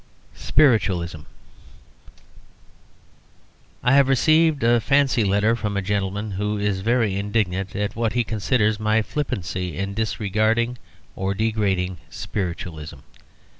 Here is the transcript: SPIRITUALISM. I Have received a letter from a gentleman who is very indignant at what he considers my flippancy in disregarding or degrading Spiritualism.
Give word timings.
SPIRITUALISM. 0.33 1.27
I 3.83 3.93
Have 3.93 4.07
received 4.07 4.63
a 4.63 4.79
letter 4.81 5.55
from 5.55 5.77
a 5.77 5.81
gentleman 5.83 6.31
who 6.31 6.57
is 6.57 6.79
very 6.79 7.15
indignant 7.17 7.75
at 7.75 7.95
what 7.95 8.13
he 8.13 8.23
considers 8.23 8.79
my 8.79 9.03
flippancy 9.03 9.77
in 9.77 9.93
disregarding 9.93 10.79
or 11.15 11.35
degrading 11.35 11.97
Spiritualism. 12.09 13.01